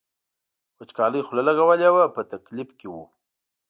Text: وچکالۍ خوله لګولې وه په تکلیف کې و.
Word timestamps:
وچکالۍ 0.77 1.21
خوله 1.27 1.43
لګولې 1.49 1.89
وه 1.95 2.03
په 2.15 2.21
تکلیف 2.31 2.69
کې 2.79 2.87
و. 2.89 2.95